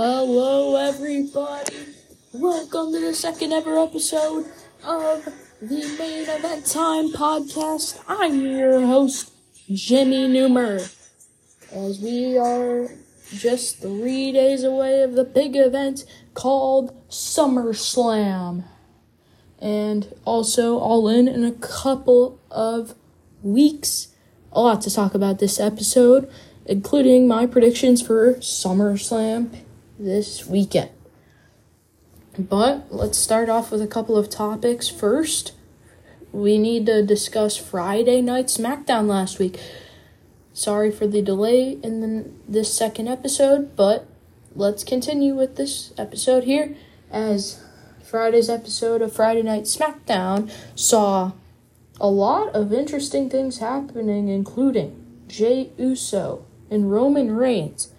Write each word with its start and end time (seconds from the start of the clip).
Hello, 0.00 0.76
everybody. 0.76 1.74
Welcome 2.32 2.92
to 2.92 3.00
the 3.00 3.12
second 3.12 3.52
ever 3.52 3.80
episode 3.80 4.46
of 4.84 5.24
the 5.60 5.96
Main 5.98 6.22
Event 6.22 6.66
Time 6.66 7.08
podcast. 7.08 8.00
I'm 8.06 8.40
your 8.40 8.86
host, 8.86 9.32
Jimmy 9.68 10.28
Newmer. 10.28 10.76
As 11.72 11.98
we 11.98 12.38
are 12.38 12.92
just 13.34 13.80
three 13.80 14.30
days 14.30 14.62
away 14.62 15.02
of 15.02 15.14
the 15.14 15.24
big 15.24 15.56
event 15.56 16.04
called 16.32 16.94
SummerSlam. 17.08 18.62
And 19.58 20.14
also, 20.24 20.78
all 20.78 21.08
in 21.08 21.26
in 21.26 21.44
a 21.44 21.50
couple 21.50 22.38
of 22.52 22.94
weeks. 23.42 24.14
A 24.52 24.60
lot 24.60 24.80
to 24.82 24.94
talk 24.94 25.16
about 25.16 25.40
this 25.40 25.58
episode, 25.58 26.30
including 26.66 27.26
my 27.26 27.46
predictions 27.46 28.00
for 28.00 28.34
SummerSlam 28.34 29.64
this 29.98 30.46
weekend. 30.46 30.90
But 32.38 32.86
let's 32.90 33.18
start 33.18 33.48
off 33.48 33.72
with 33.72 33.82
a 33.82 33.86
couple 33.86 34.16
of 34.16 34.30
topics. 34.30 34.88
First, 34.88 35.52
we 36.30 36.58
need 36.58 36.86
to 36.86 37.04
discuss 37.04 37.56
Friday 37.56 38.20
Night 38.20 38.46
SmackDown 38.46 39.06
last 39.06 39.38
week. 39.38 39.58
Sorry 40.52 40.90
for 40.90 41.06
the 41.06 41.22
delay 41.22 41.78
in 41.82 42.00
the, 42.00 42.30
this 42.48 42.72
second 42.72 43.08
episode, 43.08 43.74
but 43.74 44.06
let's 44.54 44.84
continue 44.84 45.34
with 45.34 45.56
this 45.56 45.92
episode 45.98 46.44
here 46.44 46.76
as 47.10 47.62
Friday's 48.02 48.48
episode 48.48 49.02
of 49.02 49.12
Friday 49.12 49.42
Night 49.42 49.64
SmackDown 49.64 50.50
saw 50.74 51.32
a 52.00 52.08
lot 52.08 52.54
of 52.54 52.72
interesting 52.72 53.28
things 53.28 53.58
happening, 53.58 54.28
including 54.28 55.04
Jey 55.26 55.70
Uso 55.76 56.44
and 56.70 56.90
Roman 56.90 57.34
Reigns 57.34 57.92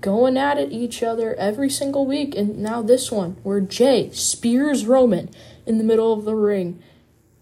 going 0.00 0.36
at 0.36 0.58
it 0.58 0.72
each 0.72 1.02
other 1.02 1.34
every 1.34 1.70
single 1.70 2.06
week. 2.06 2.34
And 2.36 2.58
now 2.58 2.82
this 2.82 3.10
one, 3.10 3.36
where 3.42 3.60
Jey 3.60 4.10
spears 4.10 4.86
Roman 4.86 5.30
in 5.64 5.78
the 5.78 5.84
middle 5.84 6.12
of 6.12 6.24
the 6.24 6.34
ring, 6.34 6.82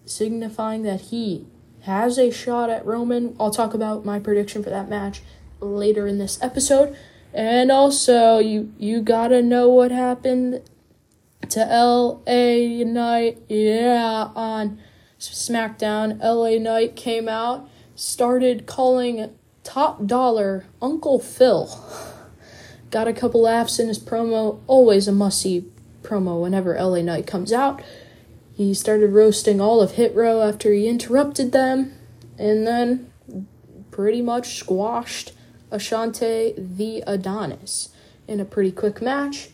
signifying 0.07 0.83
that 0.83 1.01
he 1.03 1.47
has 1.83 2.19
a 2.19 2.31
shot 2.31 2.71
at 2.71 2.85
Roman. 2.85 3.37
I'll 3.39 3.51
talk 3.51 3.75
about 3.75 4.05
my 4.05 4.19
prediction 4.19 4.63
for 4.63 4.71
that 4.71 4.89
match 4.89 5.21
later 5.61 6.07
in 6.07 6.19
this 6.19 6.43
episode. 6.43 6.97
And 7.33 7.71
also, 7.71 8.39
you 8.39 8.73
you 8.79 9.03
gotta 9.03 9.43
know 9.43 9.69
what 9.69 9.91
happened 9.91 10.63
to 11.51 11.61
LA 11.61 12.85
Knight. 12.85 13.43
Yeah, 13.49 14.31
on 14.35 14.79
SmackDown, 15.19 16.21
LA 16.23 16.59
Knight 16.59 16.97
came 16.97 17.29
out, 17.29 17.69
started 17.95 18.67
calling 18.67 19.35
Top 19.63 20.07
Dolla 20.07 20.63
Uncle 20.81 21.19
Phil. 21.19 21.69
Got 22.95 23.09
a 23.09 23.13
couple 23.13 23.41
laughs 23.41 23.81
in 23.81 23.89
his 23.89 23.99
promo. 23.99 24.61
Always 24.69 25.09
a 25.09 25.13
must 25.13 25.43
see 25.43 25.69
promo 26.05 26.41
whenever 26.41 26.81
LA 26.81 27.03
Knight 27.03 27.27
comes 27.27 27.53
out. 27.53 27.83
He 28.53 28.73
started 28.73 29.11
roasting 29.11 29.61
all 29.61 29.81
of 29.81 29.97
Hit 29.97 30.15
Row 30.15 30.41
after 30.41 30.73
he 30.73 30.87
interrupted 30.87 31.51
them, 31.51 31.93
and 32.39 32.65
then 32.65 33.11
pretty 33.91 34.23
much 34.23 34.59
squashed 34.61 35.33
Ashante 35.73 36.55
the 36.57 37.03
Adonis 37.05 37.89
in 38.29 38.39
a 38.39 38.45
pretty 38.45 38.71
quick 38.71 39.03
match. 39.03 39.49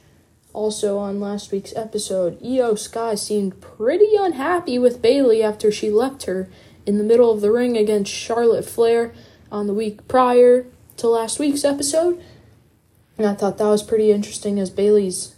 Also, 0.53 0.99
on 0.99 1.19
last 1.19 1.51
week's 1.51 1.75
episode, 1.75 2.39
Iyo 2.43 2.79
Sky 2.79 3.15
seemed 3.15 3.63
pretty 3.63 4.17
unhappy 4.21 4.79
with 4.79 5.01
Bayley 5.01 5.43
after 5.43 5.73
she 5.73 5.91
left 5.91 6.25
her 6.25 6.51
in 6.85 6.99
the 6.99 7.05
middle 7.05 7.33
of 7.33 7.41
the 7.41 7.51
ring 7.51 7.79
against 7.79 8.13
Charlotte 8.13 8.67
Flair 8.67 9.15
on 9.51 9.67
the 9.67 9.73
week 9.73 10.07
prior 10.09 10.67
to 10.99 11.09
last 11.09 11.39
week's 11.39 11.65
episode. 11.65 12.23
And 13.21 13.29
I 13.29 13.35
thought 13.35 13.59
that 13.59 13.67
was 13.67 13.83
pretty 13.83 14.11
interesting 14.11 14.59
as 14.59 14.71
Bayley's 14.71 15.35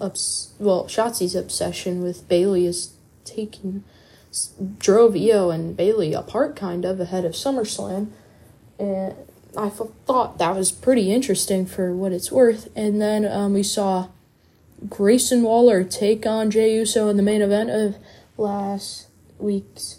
ups 0.00 0.54
well, 0.58 0.86
Shotzi's 0.86 1.34
obsession 1.34 2.02
with 2.02 2.26
Bayley 2.28 2.64
is 2.64 2.94
taking 3.26 3.84
drove 4.78 5.12
Iyo 5.12 5.54
and 5.54 5.76
Bayley 5.76 6.14
apart 6.14 6.56
kind 6.56 6.86
of 6.86 6.98
ahead 6.98 7.26
of 7.26 7.32
SummerSlam. 7.32 8.08
And 8.78 9.14
I 9.54 9.68
thought 9.68 10.38
that 10.38 10.56
was 10.56 10.72
pretty 10.72 11.12
interesting 11.12 11.66
for 11.66 11.94
what 11.94 12.12
it's 12.12 12.32
worth. 12.32 12.70
And 12.74 13.02
then 13.02 13.26
um, 13.26 13.52
we 13.52 13.64
saw 13.64 14.08
Grayson 14.88 15.42
Waller 15.42 15.84
take 15.84 16.24
on 16.24 16.50
Jey 16.50 16.74
Uso 16.74 17.10
in 17.10 17.18
the 17.18 17.22
main 17.22 17.42
event 17.42 17.68
of 17.68 17.96
last 18.38 19.08
week's 19.38 19.98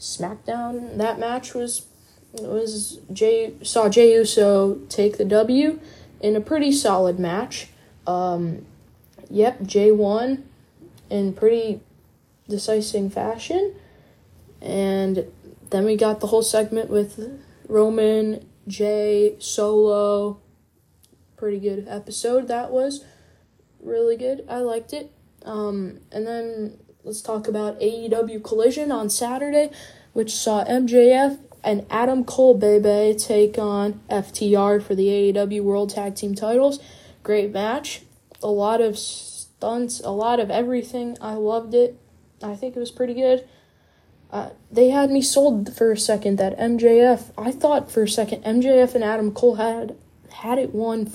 SmackDown. 0.00 0.96
That 0.96 1.20
match 1.20 1.54
was 1.54 1.86
was 2.32 2.98
Jey 3.12 3.54
saw 3.62 3.88
Jey 3.88 4.14
Uso 4.14 4.80
take 4.88 5.18
the 5.18 5.24
W 5.24 5.78
in 6.20 6.36
a 6.36 6.40
pretty 6.40 6.72
solid 6.72 7.18
match. 7.18 7.68
Um, 8.06 8.64
yep, 9.30 9.62
Jey 9.62 9.90
won 9.90 10.48
in 11.10 11.32
pretty 11.32 11.80
decisive 12.48 13.12
fashion. 13.12 13.74
And 14.60 15.26
then 15.70 15.84
we 15.84 15.96
got 15.96 16.20
the 16.20 16.28
whole 16.28 16.42
segment 16.42 16.90
with 16.90 17.40
Roman, 17.68 18.46
Jey, 18.66 19.36
Solo. 19.38 20.40
Pretty 21.36 21.60
good 21.60 21.86
episode 21.88 22.48
that 22.48 22.70
was. 22.70 23.04
Really 23.80 24.16
good. 24.16 24.44
I 24.48 24.58
liked 24.58 24.92
it. 24.92 25.12
Um, 25.44 26.00
and 26.10 26.26
then 26.26 26.78
let's 27.04 27.22
talk 27.22 27.46
about 27.46 27.80
AEW 27.80 28.42
Collision 28.42 28.90
on 28.90 29.08
Saturday, 29.08 29.70
which 30.12 30.34
saw 30.34 30.64
MJF 30.64 31.38
and 31.64 31.86
Adam 31.90 32.24
Cole 32.24 32.54
Bebe 32.54 33.16
take 33.18 33.58
on 33.58 34.00
FTR 34.10 34.82
for 34.82 34.94
the 34.94 35.06
AEW 35.06 35.62
World 35.62 35.90
Tag 35.90 36.14
Team 36.14 36.34
titles. 36.34 36.80
Great 37.22 37.52
match. 37.52 38.02
A 38.42 38.48
lot 38.48 38.80
of 38.80 38.96
stunts, 38.96 40.00
a 40.00 40.10
lot 40.10 40.40
of 40.40 40.50
everything. 40.50 41.16
I 41.20 41.34
loved 41.34 41.74
it. 41.74 41.98
I 42.42 42.54
think 42.54 42.76
it 42.76 42.80
was 42.80 42.90
pretty 42.90 43.14
good. 43.14 43.48
Uh, 44.30 44.50
they 44.70 44.90
had 44.90 45.10
me 45.10 45.22
sold 45.22 45.74
for 45.74 45.90
a 45.90 45.98
second 45.98 46.36
that 46.36 46.58
MJF. 46.58 47.32
I 47.36 47.50
thought 47.50 47.90
for 47.90 48.02
a 48.02 48.08
second 48.08 48.44
MJF 48.44 48.94
and 48.94 49.02
Adam 49.02 49.32
Cole 49.32 49.56
had 49.56 49.96
had 50.30 50.58
it 50.58 50.74
won 50.74 51.10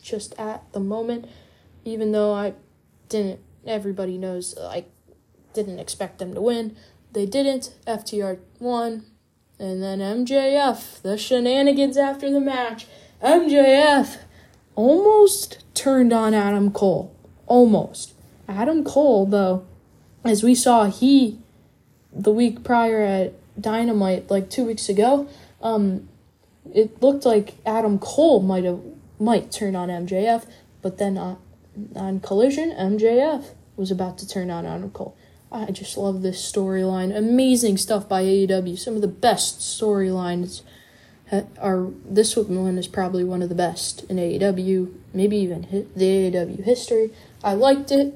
just 0.00 0.34
at 0.38 0.64
the 0.72 0.80
moment, 0.80 1.26
even 1.84 2.12
though 2.12 2.32
I 2.32 2.54
didn't. 3.08 3.40
Everybody 3.66 4.18
knows 4.18 4.54
I 4.58 4.84
didn't 5.54 5.78
expect 5.78 6.18
them 6.18 6.34
to 6.34 6.40
win. 6.40 6.76
They 7.12 7.26
didn't. 7.26 7.74
FTR 7.86 8.38
won. 8.58 9.04
And 9.58 9.82
then 9.82 10.00
MJF, 10.00 11.02
the 11.02 11.16
shenanigans 11.16 11.96
after 11.96 12.30
the 12.30 12.40
match. 12.40 12.86
MJF 13.22 14.18
almost 14.74 15.64
turned 15.74 16.12
on 16.12 16.34
Adam 16.34 16.70
Cole. 16.70 17.14
Almost. 17.46 18.14
Adam 18.48 18.84
Cole, 18.84 19.26
though, 19.26 19.64
as 20.24 20.42
we 20.42 20.54
saw, 20.54 20.86
he, 20.86 21.38
the 22.12 22.32
week 22.32 22.64
prior 22.64 23.02
at 23.02 23.34
Dynamite, 23.60 24.30
like 24.30 24.50
two 24.50 24.64
weeks 24.64 24.88
ago, 24.88 25.28
um, 25.62 26.08
it 26.72 27.02
looked 27.02 27.24
like 27.24 27.54
Adam 27.64 27.98
Cole 27.98 28.40
might 28.40 28.64
have 28.64 28.80
might 29.18 29.52
turn 29.52 29.76
on 29.76 29.88
MJF, 29.88 30.44
but 30.82 30.98
then 30.98 31.16
on, 31.16 31.38
on 31.94 32.20
Collision, 32.20 32.70
MJF 32.72 33.46
was 33.76 33.90
about 33.90 34.18
to 34.18 34.28
turn 34.28 34.50
on 34.50 34.66
Adam 34.66 34.90
Cole. 34.90 35.16
I 35.54 35.70
just 35.70 35.96
love 35.96 36.22
this 36.22 36.52
storyline. 36.52 37.16
Amazing 37.16 37.78
stuff 37.78 38.08
by 38.08 38.24
AEW. 38.24 38.76
Some 38.76 38.96
of 38.96 39.02
the 39.02 39.08
best 39.08 39.60
storylines 39.60 40.62
are. 41.60 41.90
This 42.04 42.36
one 42.36 42.76
is 42.76 42.88
probably 42.88 43.22
one 43.22 43.40
of 43.40 43.48
the 43.48 43.54
best 43.54 44.02
in 44.10 44.16
AEW, 44.16 44.92
maybe 45.12 45.36
even 45.36 45.88
the 45.94 46.04
AEW 46.04 46.64
history. 46.64 47.12
I 47.44 47.54
liked 47.54 47.92
it. 47.92 48.14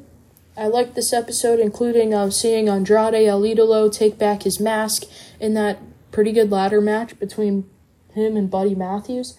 I 0.57 0.67
liked 0.67 0.97
this 0.97 1.13
episode, 1.13 1.61
including 1.61 2.13
uh, 2.13 2.31
seeing 2.31 2.69
Andrade 2.69 3.15
El 3.15 3.43
Idolo 3.43 3.93
take 3.93 4.19
back 4.19 4.43
his 4.43 4.59
mask 4.59 5.05
in 5.39 5.55
that 5.55 5.79
pretty 6.11 6.33
good 6.33 6.51
ladder 6.51 6.81
match 6.81 7.17
between 7.21 7.71
him 8.15 8.37
and 8.37 8.51
Buddy 8.51 8.75
Matthews. 8.75 9.39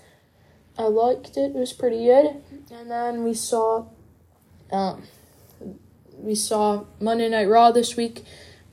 I 0.77 0.83
liked 0.83 1.35
it. 1.35 1.51
It 1.51 1.55
was 1.55 1.73
pretty 1.73 2.05
good. 2.05 2.41
And 2.71 2.89
then 2.89 3.25
we 3.25 3.33
saw. 3.33 3.87
Um, 4.71 5.03
we 6.19 6.35
saw 6.35 6.85
Monday 6.99 7.29
Night 7.29 7.47
Raw 7.47 7.71
this 7.71 7.95
week, 7.95 8.25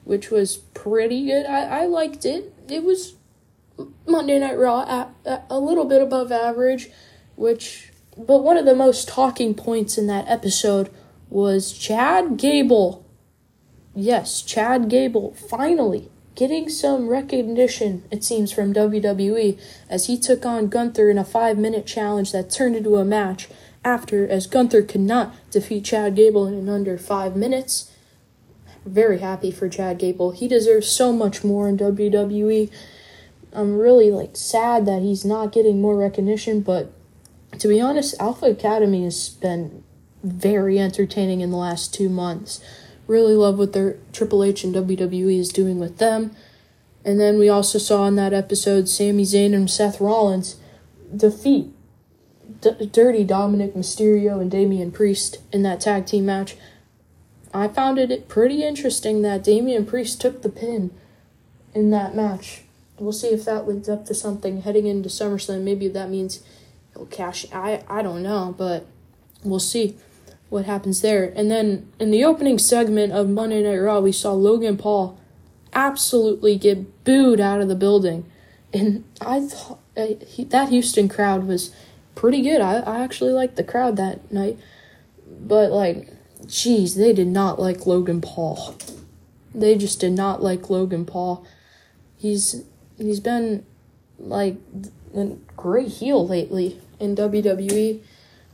which 0.04 0.30
was 0.30 0.56
pretty 0.56 1.26
good. 1.26 1.46
I, 1.46 1.82
I 1.82 1.86
liked 1.86 2.24
it. 2.24 2.52
It 2.68 2.84
was 2.84 3.14
Monday 4.06 4.38
Night 4.38 4.58
Raw 4.58 4.82
at, 4.82 5.14
at 5.24 5.46
a 5.50 5.58
little 5.58 5.84
bit 5.84 6.02
above 6.02 6.32
average, 6.32 6.90
which 7.36 7.92
but 8.16 8.42
one 8.42 8.56
of 8.56 8.64
the 8.64 8.74
most 8.74 9.08
talking 9.08 9.54
points 9.54 9.98
in 9.98 10.06
that 10.06 10.26
episode 10.26 10.90
was 11.28 11.72
Chad 11.72 12.36
Gable. 12.38 13.04
Yes, 13.94 14.42
Chad 14.42 14.88
Gable 14.88 15.34
finally 15.34 16.10
getting 16.34 16.68
some 16.68 17.08
recognition, 17.08 18.04
it 18.10 18.22
seems, 18.22 18.52
from 18.52 18.72
WWE 18.72 19.58
as 19.88 20.06
he 20.06 20.18
took 20.18 20.46
on 20.46 20.68
Gunther 20.68 21.10
in 21.10 21.18
a 21.18 21.24
five 21.24 21.58
minute 21.58 21.86
challenge 21.86 22.32
that 22.32 22.50
turned 22.50 22.76
into 22.76 22.96
a 22.96 23.04
match 23.04 23.48
after, 23.86 24.26
as 24.26 24.48
Gunther 24.48 24.82
could 24.82 25.00
not 25.00 25.32
defeat 25.50 25.84
Chad 25.84 26.16
Gable 26.16 26.48
in 26.48 26.68
under 26.68 26.98
five 26.98 27.36
minutes. 27.36 27.92
Very 28.84 29.20
happy 29.20 29.52
for 29.52 29.68
Chad 29.68 29.98
Gable. 29.98 30.32
He 30.32 30.48
deserves 30.48 30.88
so 30.88 31.12
much 31.12 31.44
more 31.44 31.68
in 31.68 31.78
WWE. 31.78 32.68
I'm 33.52 33.78
really 33.78 34.10
like 34.10 34.36
sad 34.36 34.86
that 34.86 35.02
he's 35.02 35.24
not 35.24 35.52
getting 35.52 35.80
more 35.80 35.96
recognition, 35.96 36.60
but 36.60 36.92
to 37.58 37.68
be 37.68 37.80
honest, 37.80 38.20
Alpha 38.20 38.46
Academy 38.46 39.04
has 39.04 39.28
been 39.28 39.84
very 40.22 40.80
entertaining 40.80 41.40
in 41.40 41.52
the 41.52 41.56
last 41.56 41.94
two 41.94 42.08
months. 42.08 42.60
Really 43.06 43.34
love 43.34 43.56
what 43.56 43.72
their 43.72 43.98
Triple 44.12 44.42
H 44.42 44.64
and 44.64 44.74
WWE 44.74 45.38
is 45.38 45.50
doing 45.50 45.78
with 45.78 45.98
them. 45.98 46.32
And 47.04 47.20
then 47.20 47.38
we 47.38 47.48
also 47.48 47.78
saw 47.78 48.06
in 48.06 48.16
that 48.16 48.34
episode 48.34 48.88
Sami 48.88 49.22
Zayn 49.22 49.54
and 49.54 49.70
Seth 49.70 50.00
Rollins 50.00 50.56
defeat 51.16 51.70
Dirty 52.72 53.24
Dominik 53.24 53.74
Mysterio 53.74 54.40
and 54.40 54.50
Damian 54.50 54.92
Priest 54.92 55.38
in 55.52 55.62
that 55.62 55.80
tag 55.80 56.06
team 56.06 56.26
match. 56.26 56.56
I 57.54 57.68
found 57.68 57.98
it 57.98 58.28
pretty 58.28 58.62
interesting 58.62 59.22
that 59.22 59.44
Damian 59.44 59.86
Priest 59.86 60.20
took 60.20 60.42
the 60.42 60.48
pin 60.48 60.90
in 61.74 61.90
that 61.90 62.14
match. 62.14 62.62
We'll 62.98 63.12
see 63.12 63.28
if 63.28 63.44
that 63.44 63.68
leads 63.68 63.88
up 63.88 64.06
to 64.06 64.14
something 64.14 64.62
heading 64.62 64.86
into 64.86 65.08
SummerSlam. 65.08 65.62
Maybe 65.62 65.88
that 65.88 66.10
means 66.10 66.42
he'll 66.94 67.06
cash. 67.06 67.46
I 67.52 67.82
I 67.88 68.02
don't 68.02 68.22
know, 68.22 68.54
but 68.56 68.86
we'll 69.44 69.58
see 69.60 69.96
what 70.48 70.64
happens 70.64 71.00
there. 71.00 71.32
And 71.36 71.50
then 71.50 71.90
in 71.98 72.10
the 72.10 72.24
opening 72.24 72.58
segment 72.58 73.12
of 73.12 73.28
Monday 73.28 73.62
Night 73.62 73.78
Raw, 73.78 74.00
we 74.00 74.12
saw 74.12 74.32
Logan 74.32 74.76
Paul 74.76 75.18
absolutely 75.72 76.56
get 76.56 77.04
booed 77.04 77.40
out 77.40 77.60
of 77.60 77.68
the 77.68 77.74
building, 77.74 78.30
and 78.72 79.04
I 79.20 79.40
thought 79.40 79.80
uh, 79.96 80.06
he, 80.26 80.44
that 80.44 80.70
Houston 80.70 81.08
crowd 81.08 81.46
was 81.46 81.74
pretty 82.16 82.42
good. 82.42 82.60
I 82.60 82.78
I 82.80 83.04
actually 83.04 83.32
liked 83.32 83.54
the 83.54 83.62
crowd 83.62 83.96
that 83.96 84.32
night, 84.32 84.58
but 85.28 85.70
like, 85.70 86.12
jeez, 86.46 86.96
they 86.96 87.12
did 87.12 87.28
not 87.28 87.60
like 87.60 87.86
Logan 87.86 88.20
Paul. 88.20 88.74
They 89.54 89.76
just 89.76 90.00
did 90.00 90.12
not 90.12 90.42
like 90.42 90.68
Logan 90.68 91.04
Paul. 91.04 91.46
He's 92.16 92.64
he's 92.98 93.20
been 93.20 93.64
like 94.18 94.56
a 95.14 95.26
great 95.56 95.88
heel 95.88 96.26
lately 96.26 96.80
in 96.98 97.14
WWE. 97.14 98.00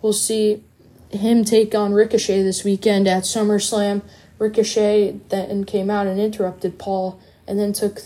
We'll 0.03 0.13
see 0.13 0.63
him 1.11 1.45
take 1.45 1.75
on 1.75 1.93
Ricochet 1.93 2.43
this 2.43 2.65
weekend 2.65 3.07
at 3.07 3.23
SummerSlam. 3.23 4.03
Ricochet 4.39 5.21
then 5.29 5.65
came 5.65 5.91
out 5.91 6.07
and 6.07 6.21
interrupted 6.21 6.79
Paul, 6.79 7.21
and 7.47 7.59
then 7.59 7.73
took 7.73 8.03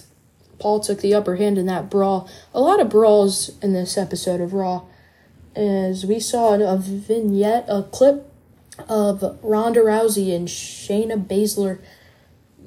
Paul 0.58 0.80
took 0.80 1.00
the 1.00 1.14
upper 1.14 1.36
hand 1.36 1.58
in 1.58 1.66
that 1.66 1.90
brawl. 1.90 2.28
A 2.54 2.60
lot 2.60 2.80
of 2.80 2.88
brawls 2.88 3.50
in 3.62 3.72
this 3.72 3.98
episode 3.98 4.40
of 4.40 4.52
Raw, 4.52 4.82
as 5.56 6.04
we 6.04 6.20
saw 6.20 6.54
a 6.54 6.76
vignette, 6.76 7.64
a 7.68 7.82
clip 7.82 8.30
of 8.88 9.38
Ronda 9.42 9.80
Rousey 9.80 10.34
and 10.36 10.46
Shayna 10.46 11.26
Baszler 11.26 11.78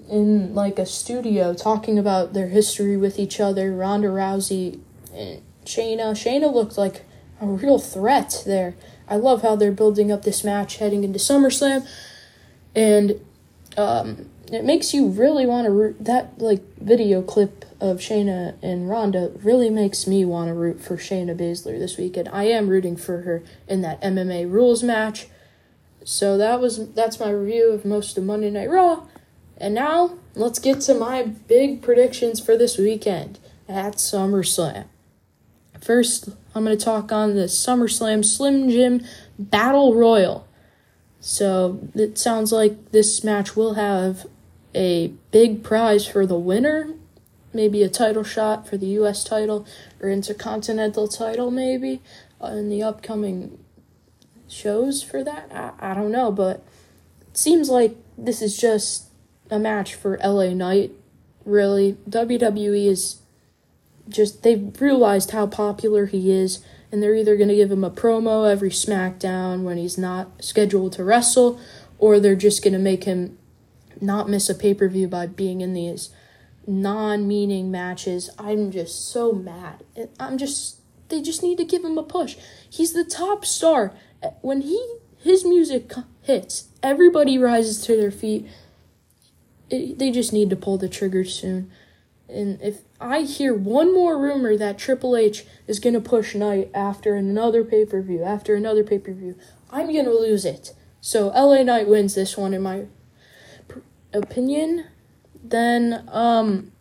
in 0.10 0.56
like 0.56 0.80
a 0.80 0.86
studio 0.86 1.54
talking 1.54 2.00
about 2.00 2.34
their 2.34 2.48
history 2.48 2.98
with 2.98 3.20
each 3.20 3.40
other. 3.40 3.72
Ronda 3.72 4.08
Rousey 4.08 4.80
and 5.14 5.42
Shayna. 5.66 6.12
Shayna 6.14 6.52
looked 6.52 6.78
like 6.78 7.06
a 7.40 7.46
real 7.46 7.78
threat 7.78 8.42
there. 8.46 8.76
I 9.08 9.16
love 9.16 9.44
how 9.44 9.56
they're 9.56 9.72
building 9.72 10.12
up 10.12 10.24
this 10.24 10.44
match 10.44 10.78
heading 10.78 11.04
into 11.04 11.20
SummerSlam, 11.20 11.88
and 12.76 13.20
um, 13.78 14.30
it 14.52 14.66
makes 14.66 14.94
you 14.94 15.08
really 15.08 15.46
want 15.46 15.66
to 15.66 15.72
root. 15.72 16.04
That 16.04 16.40
like 16.40 16.64
video 16.78 17.22
clip 17.22 17.66
of 17.80 17.98
Shayna 17.98 18.56
and 18.62 18.90
Ronda 18.90 19.32
really 19.44 19.70
makes 19.70 20.08
me 20.08 20.26
want 20.26 20.48
to 20.50 20.54
root 20.54 20.82
for 20.82 20.98
Shayna 20.98 21.38
Baszler 21.38 21.78
this 21.78 21.98
weekend. 21.98 22.30
I 22.30 22.46
am 22.46 22.70
rooting 22.70 22.98
for 22.98 23.22
her 23.22 23.44
in 23.68 23.82
that 23.82 24.02
MMA 24.02 24.52
rules 24.52 24.84
match. 24.84 25.28
So 26.04 26.38
that 26.38 26.60
was 26.60 26.92
that's 26.94 27.20
my 27.20 27.30
review 27.30 27.72
of 27.72 27.86
most 27.86 28.18
of 28.18 28.24
Monday 28.24 28.50
Night 28.50 28.70
Raw. 28.70 29.06
And 29.58 29.76
now 29.76 30.18
let's 30.36 30.60
get 30.60 30.82
to 30.82 30.94
my 30.94 31.24
big 31.24 31.82
predictions 31.82 32.40
for 32.40 32.58
this 32.58 32.78
weekend 32.78 33.40
at 33.68 33.96
SummerSlam. 33.96 34.86
First, 35.82 36.30
I'm 36.56 36.66
going 36.66 36.78
to 36.78 36.84
talk 36.84 37.12
on 37.12 37.36
the 37.36 37.44
SummerSlam 37.44 38.26
Slim 38.26 38.70
Jim 38.70 39.06
Battle 39.38 39.96
Royal. 39.96 40.48
So 41.20 41.80
it 41.94 42.18
sounds 42.18 42.52
like 42.52 42.92
this 42.92 43.24
match 43.24 43.56
will 43.56 43.74
have 43.74 44.26
a 44.76 45.08
big 45.32 45.64
prize 45.64 46.06
for 46.06 46.26
the 46.26 46.38
winner, 46.38 46.94
maybe 47.54 47.84
a 47.84 47.90
title 47.90 48.24
shot 48.24 48.68
for 48.68 48.78
the 48.78 48.88
U.S. 48.88 49.24
title 49.24 49.66
or 50.00 50.10
intercontinental 50.10 51.08
title, 51.08 51.52
maybe 51.52 52.02
uh, 52.42 52.48
in 52.48 52.70
the 52.70 52.84
upcoming 52.84 53.60
shows 54.48 55.02
for 55.02 55.24
that. 55.24 55.50
I, 55.52 55.92
I 55.92 55.94
don't 55.94 56.12
know, 56.12 56.32
but 56.32 56.64
it 57.22 57.38
seems 57.38 57.70
like 57.70 57.96
this 58.18 58.42
is 58.42 58.58
just 58.58 59.06
a 59.50 59.60
match 59.60 59.96
for 59.96 60.20
LA 60.24 60.54
Knight. 60.54 60.92
Really, 61.46 61.98
WWE 62.10 62.88
is 62.88 63.22
just 64.08 64.44
they've 64.44 64.80
realized 64.80 65.32
how 65.32 65.48
popular 65.48 66.06
he 66.06 66.32
is, 66.32 66.64
and 66.92 67.02
they're 67.02 67.16
either 67.16 67.38
going 67.38 67.50
to 67.50 67.56
give 67.56 67.72
him 67.72 67.84
a 67.84 67.92
promo 67.92 68.50
every 68.50 68.70
SmackDown 68.70 69.64
when 69.64 69.78
he's 69.78 69.98
not 69.98 70.44
scheduled 70.44 70.94
to 70.94 71.04
wrestle, 71.04 71.60
or 71.98 72.20
they're 72.20 72.36
just 72.36 72.64
going 72.64 72.74
to 72.74 72.80
make 72.80 73.06
him 73.06 73.38
not 74.02 74.30
miss 74.30 74.50
a 74.50 74.56
pay 74.56 74.74
per 74.74 74.88
view 74.88 75.08
by 75.08 75.28
being 75.28 75.62
in 75.62 75.74
these 75.74 76.10
non 76.68 77.28
meaning 77.28 77.72
matches. 77.72 78.30
I'm 78.38 78.72
just 78.72 79.12
so 79.12 79.32
mad. 79.34 79.84
I'm 80.20 80.38
just, 80.38 80.80
they 81.10 81.22
just 81.22 81.44
need 81.44 81.58
to 81.58 81.66
give 81.66 81.84
him 81.84 81.98
a 81.98 82.04
push. 82.04 82.38
He's 82.70 82.94
the 82.94 83.04
top 83.04 83.46
star. 83.46 83.94
When 84.42 84.62
he 84.62 85.00
his 85.22 85.46
music 85.46 85.92
hits, 86.22 86.70
everybody 86.82 87.38
rises 87.38 87.82
to 87.82 87.98
their 87.98 88.12
feet. 88.12 88.48
It, 89.70 90.00
they 90.00 90.12
just 90.12 90.34
need 90.34 90.50
to 90.50 90.56
pull 90.56 90.78
the 90.78 90.90
trigger 90.90 91.26
soon. 91.26 91.70
And 92.28 92.62
if 92.62 92.82
I 93.02 93.22
hear 93.22 93.54
one 93.54 93.94
more 93.94 94.18
rumor 94.18 94.56
that 94.56 94.78
Triple 94.78 95.16
H 95.16 95.46
is 95.68 95.80
going 95.80 95.94
to 95.94 96.00
push 96.00 96.36
Knight 96.36 96.70
after 96.74 97.16
another 97.16 97.64
pay 97.64 97.86
per 97.86 98.02
view, 98.02 98.24
after 98.24 98.56
another 98.56 98.84
pay 98.84 99.00
per 99.00 99.14
view, 99.14 99.36
I'm 99.72 99.92
going 99.92 100.06
to 100.06 100.12
lose 100.14 100.46
it. 100.46 100.74
So 101.02 101.28
LA 101.28 101.64
Knight 101.64 101.88
wins 101.88 102.16
this 102.16 102.38
one, 102.38 102.54
in 102.54 102.62
my 102.62 102.86
opinion. 104.14 104.86
Then, 105.42 106.08
um, 106.12 106.72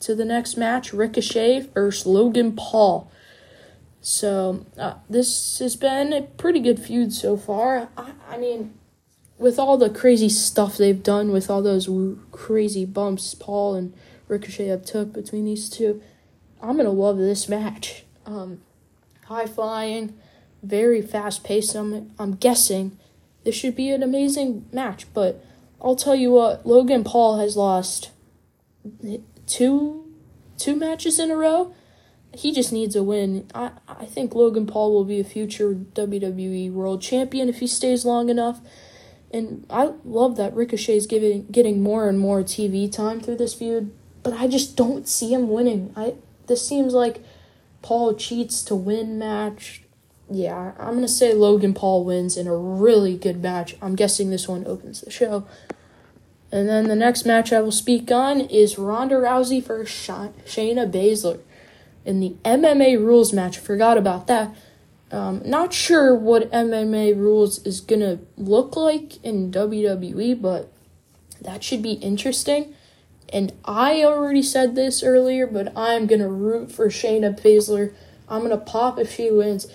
to 0.00 0.14
the 0.14 0.24
next 0.24 0.56
match 0.56 0.92
Ricochet 0.92 1.68
versus 1.74 2.06
Logan 2.06 2.54
Paul. 2.56 3.10
So, 4.00 4.66
uh, 4.78 4.94
this 5.08 5.58
has 5.60 5.76
been 5.76 6.12
a 6.12 6.22
pretty 6.22 6.60
good 6.60 6.78
feud 6.78 7.12
so 7.12 7.36
far. 7.36 7.88
I, 7.96 8.12
I 8.30 8.38
mean, 8.38 8.74
with 9.38 9.58
all 9.58 9.76
the 9.76 9.90
crazy 9.90 10.28
stuff 10.28 10.76
they've 10.76 11.02
done, 11.02 11.32
with 11.32 11.50
all 11.50 11.62
those 11.62 11.86
w- 11.86 12.20
crazy 12.30 12.84
bumps 12.84 13.34
Paul 13.34 13.74
and 13.74 13.94
Ricochet 14.28 14.66
have 14.66 14.84
took 14.84 15.12
between 15.12 15.44
these 15.44 15.68
two, 15.68 16.02
I'm 16.62 16.76
gonna 16.76 16.90
love 16.90 17.18
this 17.18 17.48
match. 17.48 18.04
Um, 18.26 18.62
high 19.26 19.46
flying, 19.46 20.14
very 20.62 21.02
fast 21.02 21.44
paced. 21.44 21.74
I'm 21.74 22.12
I'm 22.18 22.34
guessing 22.36 22.98
this 23.44 23.54
should 23.54 23.76
be 23.76 23.90
an 23.90 24.02
amazing 24.02 24.66
match. 24.72 25.06
But 25.12 25.44
I'll 25.84 25.96
tell 25.96 26.14
you 26.14 26.32
what, 26.32 26.66
Logan 26.66 27.04
Paul 27.04 27.38
has 27.38 27.56
lost 27.56 28.10
two 29.46 30.12
two 30.56 30.76
matches 30.76 31.18
in 31.18 31.30
a 31.30 31.36
row. 31.36 31.74
He 32.34 32.52
just 32.52 32.72
needs 32.72 32.96
a 32.96 33.02
win. 33.02 33.46
I 33.54 33.72
I 33.86 34.06
think 34.06 34.34
Logan 34.34 34.66
Paul 34.66 34.92
will 34.92 35.04
be 35.04 35.20
a 35.20 35.24
future 35.24 35.74
WWE 35.74 36.72
World 36.72 37.02
Champion 37.02 37.48
if 37.48 37.60
he 37.60 37.66
stays 37.66 38.04
long 38.04 38.28
enough. 38.28 38.60
And 39.30 39.66
I 39.68 39.92
love 40.04 40.36
that 40.36 40.54
Ricochet's 40.54 41.06
giving 41.06 41.46
getting 41.46 41.82
more 41.82 42.08
and 42.08 42.18
more 42.18 42.42
TV 42.42 42.90
time 42.90 43.20
through 43.20 43.36
this 43.36 43.54
feud 43.54 43.92
but 44.24 44.32
I 44.32 44.48
just 44.48 44.74
don't 44.74 45.06
see 45.06 45.32
him 45.32 45.48
winning. 45.48 45.92
I 45.94 46.14
this 46.48 46.66
seems 46.66 46.94
like 46.94 47.22
Paul 47.82 48.14
cheats 48.14 48.64
to 48.64 48.74
win 48.74 49.18
match. 49.18 49.83
Yeah, 50.30 50.72
I'm 50.78 50.94
gonna 50.94 51.08
say 51.08 51.34
Logan 51.34 51.74
Paul 51.74 52.04
wins 52.04 52.36
in 52.36 52.46
a 52.46 52.56
really 52.56 53.16
good 53.16 53.42
match. 53.42 53.76
I'm 53.82 53.94
guessing 53.94 54.30
this 54.30 54.48
one 54.48 54.66
opens 54.66 55.00
the 55.02 55.10
show. 55.10 55.46
And 56.50 56.68
then 56.68 56.88
the 56.88 56.96
next 56.96 57.26
match 57.26 57.52
I 57.52 57.60
will 57.60 57.72
speak 57.72 58.10
on 58.10 58.40
is 58.40 58.78
Ronda 58.78 59.16
Rousey 59.16 59.62
versus 59.62 60.06
Shayna 60.46 60.90
Baszler 60.90 61.40
in 62.04 62.20
the 62.20 62.36
MMA 62.44 62.98
rules 62.98 63.32
match. 63.32 63.58
Forgot 63.58 63.98
about 63.98 64.26
that. 64.28 64.54
Um, 65.10 65.42
not 65.44 65.72
sure 65.72 66.14
what 66.14 66.50
MMA 66.50 67.16
rules 67.16 67.64
is 67.66 67.80
gonna 67.80 68.20
look 68.36 68.76
like 68.76 69.22
in 69.24 69.50
WWE, 69.50 70.40
but 70.40 70.72
that 71.40 71.62
should 71.62 71.82
be 71.82 71.92
interesting. 71.92 72.74
And 73.32 73.52
I 73.64 74.02
already 74.04 74.42
said 74.42 74.74
this 74.74 75.02
earlier, 75.02 75.46
but 75.46 75.76
I'm 75.76 76.06
gonna 76.06 76.28
root 76.28 76.70
for 76.70 76.88
Shayna 76.88 77.38
Baszler. 77.40 77.92
I'm 78.28 78.42
gonna 78.42 78.56
pop 78.56 78.98
if 78.98 79.14
she 79.14 79.30
wins. 79.30 79.66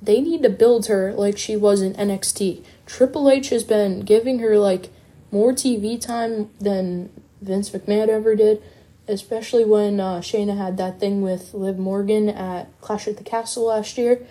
They 0.00 0.20
need 0.20 0.42
to 0.42 0.50
build 0.50 0.86
her 0.86 1.12
like 1.12 1.38
she 1.38 1.56
was 1.56 1.82
in 1.82 1.94
NXT. 1.94 2.64
Triple 2.86 3.30
H 3.30 3.50
has 3.50 3.64
been 3.64 4.00
giving 4.00 4.38
her 4.38 4.58
like 4.58 4.90
more 5.30 5.52
TV 5.52 6.00
time 6.00 6.50
than 6.60 7.10
Vince 7.40 7.70
McMahon 7.70 8.08
ever 8.08 8.34
did, 8.34 8.62
especially 9.06 9.64
when 9.64 10.00
uh, 10.00 10.20
Shayna 10.20 10.56
had 10.56 10.76
that 10.76 11.00
thing 11.00 11.20
with 11.20 11.52
Liv 11.54 11.78
Morgan 11.78 12.28
at 12.28 12.68
Clash 12.80 13.08
at 13.08 13.16
the 13.16 13.24
Castle 13.24 13.66
last 13.66 13.98
year. 13.98 14.26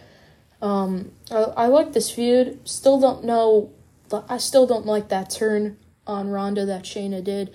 Um, 0.62 1.12
I, 1.30 1.44
I 1.44 1.68
like 1.68 1.94
this 1.94 2.10
feud. 2.10 2.68
Still 2.68 3.00
don't 3.00 3.24
know. 3.24 3.72
I 4.30 4.38
still 4.38 4.66
don't 4.66 4.86
like 4.86 5.10
that 5.10 5.30
turn 5.30 5.78
on 6.08 6.30
Ronda 6.30 6.66
that 6.66 6.84
Shayna 6.84 7.24
did 7.24 7.54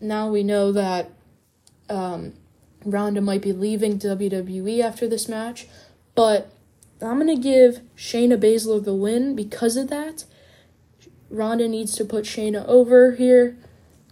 now 0.00 0.28
we 0.28 0.42
know 0.42 0.72
that 0.72 1.10
um, 1.88 2.32
Ronda 2.84 3.20
might 3.20 3.42
be 3.42 3.52
leaving 3.52 3.98
WWE 3.98 4.80
after 4.80 5.06
this 5.06 5.28
match, 5.28 5.66
but 6.14 6.50
I'm 7.02 7.18
gonna 7.18 7.36
give 7.36 7.80
Shayna 7.96 8.38
Baszler 8.38 8.84
the 8.84 8.94
win 8.94 9.34
because 9.34 9.76
of 9.76 9.88
that. 9.88 10.24
Ronda 11.30 11.68
needs 11.68 11.94
to 11.96 12.04
put 12.04 12.24
Shayna 12.24 12.66
over 12.66 13.12
here 13.12 13.56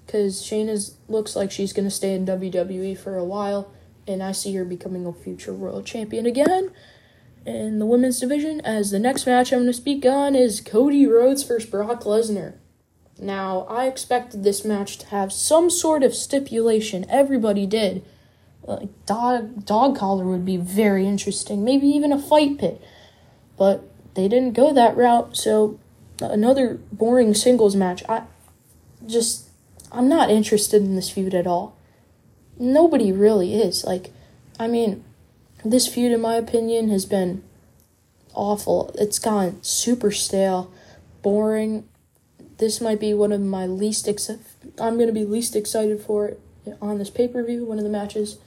because 0.06 0.42
Shayna 0.42 0.92
looks 1.08 1.36
like 1.36 1.50
she's 1.50 1.72
gonna 1.72 1.90
stay 1.90 2.14
in 2.14 2.24
WWE 2.24 2.96
for 2.96 3.16
a 3.16 3.24
while, 3.24 3.70
and 4.06 4.22
I 4.22 4.32
see 4.32 4.54
her 4.54 4.64
becoming 4.64 5.04
a 5.04 5.12
future 5.12 5.52
world 5.52 5.84
champion 5.84 6.24
again 6.24 6.70
in 7.44 7.78
the 7.78 7.86
women's 7.86 8.20
division. 8.20 8.60
As 8.62 8.90
the 8.90 8.98
next 8.98 9.26
match 9.26 9.52
I'm 9.52 9.60
gonna 9.60 9.72
speak 9.72 10.06
on 10.06 10.34
is 10.34 10.60
Cody 10.60 11.06
Rhodes 11.06 11.42
versus 11.42 11.68
Brock 11.68 12.04
Lesnar. 12.04 12.54
Now, 13.20 13.62
I 13.68 13.86
expected 13.86 14.44
this 14.44 14.64
match 14.64 14.98
to 14.98 15.06
have 15.06 15.32
some 15.32 15.70
sort 15.70 16.02
of 16.04 16.14
stipulation. 16.14 17.04
Everybody 17.08 17.66
did 17.66 18.04
like 18.68 19.06
dog 19.06 19.64
dog 19.64 19.96
collar 19.96 20.26
would 20.26 20.44
be 20.44 20.58
very 20.58 21.06
interesting. 21.06 21.64
Maybe 21.64 21.86
even 21.86 22.12
a 22.12 22.20
fight 22.20 22.58
pit, 22.58 22.82
but 23.56 23.82
they 24.14 24.28
didn't 24.28 24.52
go 24.52 24.72
that 24.74 24.96
route. 24.96 25.36
So 25.36 25.80
another 26.20 26.78
boring 26.92 27.34
singles 27.34 27.74
match. 27.74 28.02
I 28.08 28.22
just 29.06 29.48
I'm 29.90 30.08
not 30.08 30.30
interested 30.30 30.82
in 30.82 30.96
this 30.96 31.10
feud 31.10 31.34
at 31.34 31.46
all. 31.46 31.76
Nobody 32.58 33.10
really 33.10 33.54
is. 33.54 33.84
Like, 33.84 34.12
I 34.60 34.66
mean, 34.66 35.02
this 35.64 35.88
feud, 35.88 36.12
in 36.12 36.20
my 36.20 36.34
opinion, 36.34 36.90
has 36.90 37.06
been 37.06 37.42
awful. 38.34 38.94
It's 38.96 39.18
gone 39.18 39.62
super 39.62 40.10
stale, 40.10 40.70
boring. 41.22 41.88
This 42.58 42.80
might 42.80 43.00
be 43.00 43.14
one 43.14 43.32
of 43.32 43.40
my 43.40 43.64
least 43.64 44.08
ex- 44.08 44.30
I'm 44.78 44.98
gonna 44.98 45.12
be 45.12 45.24
least 45.24 45.56
excited 45.56 46.02
for 46.02 46.28
it 46.28 46.40
on 46.82 46.98
this 46.98 47.08
pay 47.08 47.28
per 47.28 47.42
view. 47.42 47.64
One 47.64 47.78
of 47.78 47.84
the 47.84 47.90
matches 47.90 48.38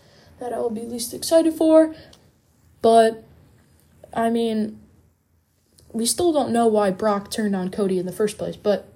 that 0.42 0.52
I 0.52 0.58
will 0.60 0.72
be 0.72 0.82
least 0.82 1.14
excited 1.14 1.54
for. 1.54 1.96
But, 2.82 3.24
I 4.14 4.30
mean, 4.32 4.80
we 5.94 6.06
still 6.06 6.34
don't 6.34 6.52
know 6.52 6.68
why 6.68 6.90
Brock 6.90 7.30
turned 7.30 7.56
on 7.56 7.70
Cody 7.70 8.00
in 8.00 8.08
the 8.08 8.12
first 8.12 8.40
place. 8.40 8.56
But 8.56 8.92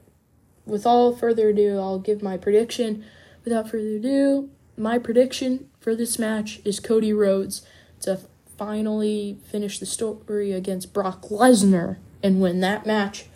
with 0.66 0.88
all 0.88 1.16
further 1.16 1.50
ado, 1.50 1.78
I'll 1.78 2.00
give 2.00 2.24
my 2.24 2.36
prediction. 2.36 3.06
Without 3.44 3.70
further 3.70 3.98
ado, 3.98 4.50
my 4.76 4.98
prediction 4.98 5.70
for 5.80 5.96
this 5.96 6.18
match 6.18 6.62
is 6.66 6.80
Cody 6.80 7.14
Rhodes 7.14 7.62
to 8.02 8.20
finally 8.58 9.38
finish 9.46 9.78
the 9.78 9.86
story 9.86 10.52
against 10.52 10.94
Brock 10.94 11.22
Lesnar 11.24 11.98
and 12.24 12.42
win 12.42 12.60
that 12.62 12.88
match. 12.88 13.28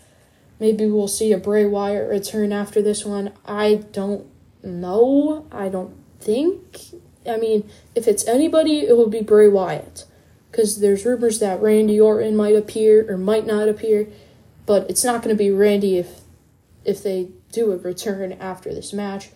Maybe 0.59 0.87
we'll 0.87 1.07
see 1.07 1.31
a 1.31 1.37
Bray 1.37 1.65
Wyatt 1.65 2.09
return 2.09 2.51
after 2.51 2.81
this 2.81 3.05
one. 3.05 3.33
I 3.45 3.83
don't 3.91 4.25
know. 4.63 5.45
I 5.51 5.69
don't 5.69 5.95
think 6.19 6.95
I 7.27 7.37
mean, 7.37 7.69
if 7.95 8.07
it's 8.07 8.27
anybody, 8.27 8.79
it 8.79 8.95
will 8.95 9.09
be 9.09 9.21
Bray 9.21 9.47
Wyatt. 9.47 10.05
Because 10.51 10.79
there's 10.79 11.05
rumors 11.05 11.39
that 11.39 11.61
Randy 11.61 11.99
Orton 11.99 12.35
might 12.35 12.55
appear 12.55 13.05
or 13.11 13.17
might 13.17 13.45
not 13.45 13.69
appear. 13.69 14.07
But 14.65 14.89
it's 14.89 15.03
not 15.03 15.21
going 15.21 15.35
to 15.35 15.37
be 15.37 15.51
Randy 15.51 15.97
if 15.97 16.21
if 16.85 17.03
they 17.03 17.29
do 17.51 17.71
a 17.71 17.77
return 17.77 18.33
after 18.33 18.73
this 18.73 18.93
match. 18.93 19.29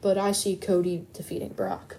But 0.00 0.16
I 0.16 0.32
see 0.32 0.56
Cody 0.56 1.06
defeating 1.12 1.50
Brock. 1.50 1.96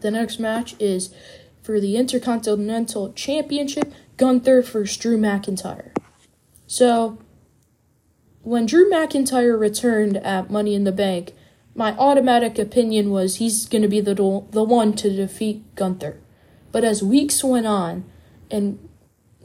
The 0.00 0.10
next 0.10 0.38
match 0.38 0.74
is 0.78 1.14
for 1.62 1.80
the 1.80 1.96
Intercontinental 1.96 3.12
Championship 3.12 3.92
Gunther 4.16 4.62
versus 4.62 4.96
Drew 4.96 5.18
McIntyre. 5.18 5.90
So, 6.66 7.18
when 8.42 8.66
Drew 8.66 8.90
McIntyre 8.90 9.58
returned 9.58 10.16
at 10.18 10.50
Money 10.50 10.74
in 10.74 10.84
the 10.84 10.92
Bank, 10.92 11.34
my 11.74 11.96
automatic 11.96 12.58
opinion 12.58 13.10
was 13.10 13.36
he's 13.36 13.66
going 13.66 13.82
to 13.82 13.88
be 13.88 14.00
the 14.00 14.14
the 14.14 14.64
one 14.64 14.92
to 14.94 15.10
defeat 15.10 15.74
Gunther. 15.74 16.20
But 16.72 16.84
as 16.84 17.02
weeks 17.02 17.42
went 17.42 17.66
on 17.66 18.04
and 18.50 18.88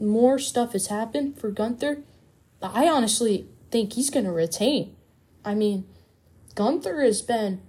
more 0.00 0.38
stuff 0.38 0.72
has 0.72 0.88
happened 0.88 1.38
for 1.38 1.50
Gunther, 1.50 2.02
I 2.62 2.88
honestly 2.88 3.46
think 3.70 3.92
he's 3.92 4.10
going 4.10 4.26
to 4.26 4.32
retain. 4.32 4.94
I 5.44 5.54
mean, 5.54 5.86
Gunther 6.54 7.00
has 7.02 7.22
been 7.22 7.60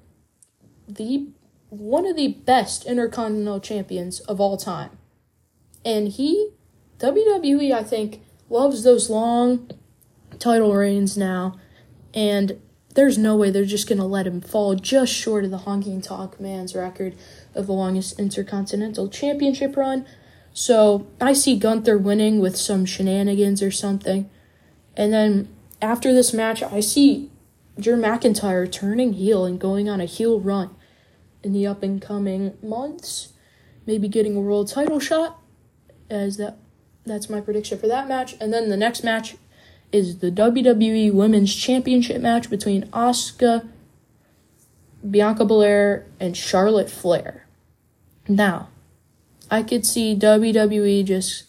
the 0.88 1.28
one 1.70 2.06
of 2.06 2.16
the 2.16 2.30
best 2.30 2.86
intercontinental 2.86 3.60
champions 3.60 4.20
of 4.22 4.40
all 4.40 4.58
time. 4.58 4.98
And 5.84 6.08
he 6.08 6.52
WWE 7.00 7.72
I 7.72 7.84
think 7.84 8.22
loves 8.50 8.84
those 8.84 9.10
long 9.10 9.70
title 10.40 10.74
reigns 10.74 11.18
now 11.18 11.60
and 12.14 12.60
there's 12.98 13.18
no 13.20 13.36
way 13.36 13.52
they're 13.52 13.64
just 13.64 13.88
going 13.88 14.00
to 14.00 14.04
let 14.04 14.26
him 14.26 14.42
fall 14.42 14.74
just 14.74 15.14
short 15.14 15.46
of 15.46 15.52
the 15.52 15.60
Honky 15.60 16.02
Tonk 16.02 16.40
Man's 16.40 16.74
record 16.74 17.16
of 17.54 17.68
the 17.68 17.74
longest 17.74 18.20
Intercontinental 18.20 19.08
Championship 19.08 19.78
run. 19.78 20.04
So 20.52 21.06
I 21.22 21.34
see 21.34 21.60
Gunther 21.60 22.00
winning 22.00 22.40
with 22.40 22.58
some 22.58 22.88
shenanigans 22.88 23.62
or 23.62 23.70
something. 23.70 24.28
And 24.96 25.14
then 25.14 25.48
after 25.80 26.12
this 26.12 26.34
match, 26.34 26.64
I 26.64 26.80
see 26.80 27.30
Drew 27.80 27.98
McIntyre 27.98 28.70
turning 28.70 29.14
heel 29.14 29.46
and 29.46 29.60
going 29.60 29.88
on 29.88 30.02
a 30.02 30.06
heel 30.06 30.40
run 30.40 30.76
in 31.44 31.54
the 31.54 31.68
up 31.68 31.84
and 31.84 32.02
coming 32.02 32.58
months. 32.64 33.34
Maybe 33.86 34.08
getting 34.08 34.36
a 34.36 34.42
world 34.42 34.70
title 34.70 35.00
shot, 35.00 35.40
as 36.10 36.38
that 36.38 36.58
that's 37.06 37.30
my 37.30 37.42
prediction 37.42 37.78
for 37.78 37.86
that 37.86 38.08
match. 38.08 38.36
And 38.42 38.52
then 38.52 38.70
the 38.70 38.76
next 38.76 39.04
match 39.04 39.36
is 39.92 40.20
the 40.20 40.32
WWE 40.32 41.14
Women's 41.14 41.56
Championship 41.56 42.22
match 42.22 42.50
between 42.50 42.84
Asuka, 42.88 43.68
Bianca 45.10 45.46
Belair, 45.46 46.06
and 46.20 46.36
Charlotte 46.36 46.90
Flair. 46.90 47.48
Now, 48.28 48.70
I 49.50 49.64
could 49.64 49.86
see 49.86 50.16
WWE 50.16 51.06
just 51.06 51.46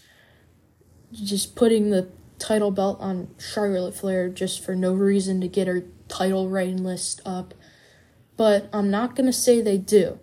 just 1.12 1.57
putting 1.57 1.90
the 1.90 2.09
title 2.38 2.71
belt 2.71 2.99
on 3.00 3.28
Charlotte 3.38 3.95
Flair 3.95 4.28
just 4.28 4.62
for 4.62 4.75
no 4.75 4.92
reason 4.92 5.40
to 5.40 5.49
get 5.49 5.66
her 5.66 5.85
title 6.07 6.49
reign 6.49 6.85
list 6.85 7.21
up. 7.25 7.54
But 8.37 8.68
I'm 8.73 8.90
not 8.90 9.16
going 9.16 9.26
to 9.26 9.33
say 9.33 9.61
they 9.61 9.78
do. 9.78 10.21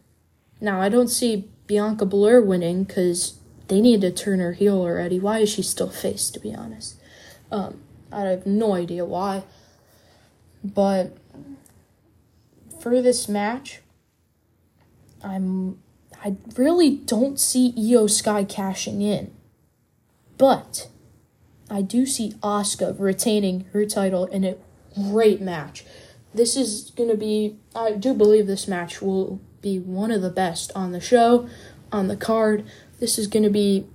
Now, 0.61 0.81
I 0.81 0.89
don't 0.89 1.09
see 1.09 1.49
Bianca 1.67 2.05
Belair 2.05 2.41
winning 2.41 2.83
because 2.83 3.39
they 3.67 3.81
need 3.81 4.01
to 4.01 4.11
turn 4.11 4.39
her 4.39 4.53
heel 4.53 4.79
already. 4.79 5.19
Why 5.19 5.39
is 5.39 5.49
she 5.49 5.61
still 5.61 5.89
face, 5.89 6.29
to 6.29 6.39
be 6.39 6.53
honest? 6.53 6.95
Um, 7.51 7.81
I 8.15 8.21
have 8.29 8.45
no 8.45 8.73
idea 8.73 9.05
why. 9.05 9.43
But 10.63 11.17
for 12.79 13.01
this 13.01 13.27
match, 13.27 13.81
I'm 15.23 15.79
I 16.23 16.37
really 16.55 16.95
don't 16.95 17.39
see 17.39 17.73
Iyo 17.73 18.09
Sky 18.09 18.43
cashing 18.43 19.01
in. 19.01 19.31
But 20.37 20.89
I 21.69 21.81
do 21.81 22.05
see 22.05 22.33
Asuka 22.43 22.99
retaining 22.99 23.65
her 23.73 23.85
title 23.85 24.25
in 24.25 24.43
a 24.43 24.55
great 24.95 25.41
match. 25.41 25.85
This 26.33 26.55
is 26.55 26.91
going 26.91 27.09
to 27.09 27.17
be 27.17 27.57
I 27.75 27.91
do 27.91 28.13
believe 28.13 28.47
this 28.47 28.67
match 28.67 29.01
will 29.01 29.41
be 29.61 29.79
one 29.79 30.11
of 30.11 30.21
the 30.21 30.29
best 30.29 30.71
on 30.75 30.91
the 30.91 31.01
show, 31.01 31.47
on 31.91 32.07
the 32.07 32.17
card. 32.17 32.65
This 32.99 33.17
is 33.17 33.27
going 33.27 33.43
to 33.43 33.49
be 33.49 33.87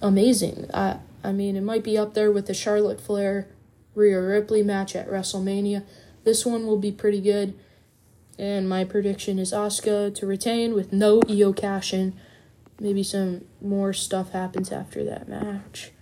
amazing. 0.00 0.70
I 0.72 0.98
I 1.28 1.32
mean, 1.32 1.56
it 1.56 1.62
might 1.62 1.84
be 1.84 1.98
up 1.98 2.14
there 2.14 2.32
with 2.32 2.46
the 2.46 2.54
Charlotte 2.54 3.02
Flair 3.02 3.48
Rhea 3.94 4.18
Ripley 4.18 4.62
match 4.62 4.96
at 4.96 5.10
WrestleMania. 5.10 5.84
This 6.24 6.46
one 6.46 6.66
will 6.66 6.78
be 6.78 6.90
pretty 6.90 7.20
good. 7.20 7.52
And 8.38 8.66
my 8.66 8.82
prediction 8.84 9.38
is 9.38 9.52
Asuka 9.52 10.14
to 10.14 10.26
retain 10.26 10.72
with 10.72 10.90
no 10.90 11.20
Iyo 11.20 11.54
cash 11.54 11.92
in. 11.92 12.14
Maybe 12.80 13.02
some 13.02 13.44
more 13.60 13.92
stuff 13.92 14.30
happens 14.30 14.72
after 14.72 15.04
that 15.04 15.28
match. 15.28 15.92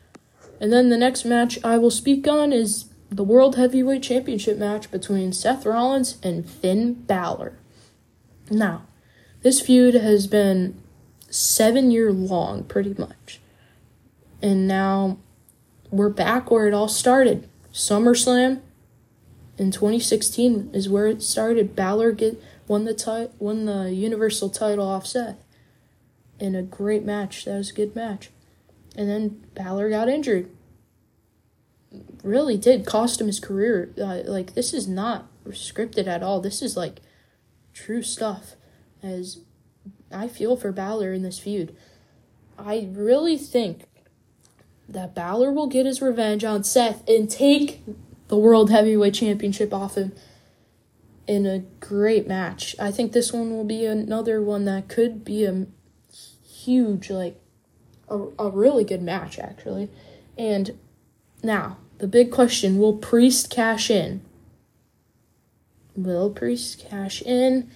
And 0.60 0.72
then 0.72 0.90
the 0.90 0.96
next 0.96 1.24
match 1.24 1.58
I 1.64 1.76
will 1.76 1.90
speak 1.90 2.28
on 2.28 2.52
is 2.52 2.84
the 3.10 3.24
World 3.24 3.56
Heavyweight 3.56 4.04
Championship 4.04 4.58
match 4.58 4.92
between 4.92 5.32
Seth 5.32 5.66
Rollins 5.66 6.18
and 6.22 6.48
Finn 6.48 6.94
Balor. 6.94 7.58
Now, 8.48 8.82
this 9.42 9.60
feud 9.60 9.94
has 9.94 10.28
been 10.28 10.80
seven 11.28 11.90
year 11.90 12.12
long, 12.12 12.62
pretty 12.62 12.94
much 12.96 13.40
and 14.42 14.66
now 14.66 15.18
we're 15.90 16.08
back 16.08 16.50
where 16.50 16.66
it 16.66 16.74
all 16.74 16.88
started. 16.88 17.48
SummerSlam 17.72 18.60
in 19.58 19.70
2016 19.70 20.70
is 20.72 20.88
where 20.88 21.06
it 21.06 21.22
started. 21.22 21.76
Balor 21.76 22.12
get 22.12 22.42
won 22.68 22.84
the 22.84 22.94
ti- 22.94 23.34
won 23.38 23.66
the 23.66 23.92
Universal 23.92 24.50
title 24.50 24.86
off 24.86 25.06
Seth 25.06 25.44
in 26.38 26.54
a 26.54 26.62
great 26.62 27.04
match. 27.04 27.44
That 27.44 27.56
was 27.56 27.70
a 27.70 27.74
good 27.74 27.94
match. 27.94 28.30
And 28.96 29.08
then 29.08 29.44
Balor 29.54 29.90
got 29.90 30.08
injured. 30.08 30.50
Really 32.22 32.56
did 32.56 32.86
cost 32.86 33.20
him 33.20 33.26
his 33.26 33.40
career. 33.40 33.92
Uh, 33.98 34.22
like 34.24 34.54
this 34.54 34.74
is 34.74 34.88
not 34.88 35.28
scripted 35.48 36.06
at 36.06 36.22
all. 36.22 36.40
This 36.40 36.62
is 36.62 36.76
like 36.76 37.00
true 37.72 38.02
stuff. 38.02 38.56
As 39.02 39.40
I 40.10 40.28
feel 40.28 40.56
for 40.56 40.72
Balor 40.72 41.12
in 41.12 41.22
this 41.22 41.38
feud. 41.38 41.76
I 42.58 42.88
really 42.92 43.36
think 43.36 43.84
that 44.88 45.14
Balor 45.14 45.52
will 45.52 45.66
get 45.66 45.86
his 45.86 46.00
revenge 46.00 46.44
on 46.44 46.64
Seth 46.64 47.06
and 47.08 47.30
take 47.30 47.82
the 48.28 48.36
World 48.36 48.70
Heavyweight 48.70 49.14
Championship 49.14 49.72
off 49.72 49.96
him 49.96 50.12
in 51.26 51.46
a 51.46 51.60
great 51.80 52.26
match. 52.26 52.76
I 52.78 52.90
think 52.90 53.12
this 53.12 53.32
one 53.32 53.50
will 53.50 53.64
be 53.64 53.84
another 53.84 54.40
one 54.40 54.64
that 54.66 54.88
could 54.88 55.24
be 55.24 55.44
a 55.44 55.66
huge, 56.44 57.10
like, 57.10 57.40
a, 58.08 58.18
a 58.38 58.50
really 58.50 58.84
good 58.84 59.02
match, 59.02 59.38
actually. 59.38 59.90
And 60.38 60.78
now, 61.42 61.78
the 61.98 62.06
big 62.06 62.30
question 62.30 62.78
will 62.78 62.96
Priest 62.96 63.50
cash 63.50 63.90
in? 63.90 64.22
Will 65.96 66.30
Priest 66.30 66.78
cash 66.88 67.22
in? 67.22 67.70